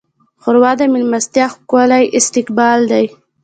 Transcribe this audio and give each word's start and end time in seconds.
ښوروا 0.41 0.71
د 0.77 0.81
میلمستیا 0.93 1.45
ښکلی 1.53 2.03
استقبال 2.17 2.79
دی. 2.91 3.05